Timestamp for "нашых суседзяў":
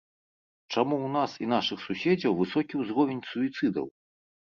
1.53-2.31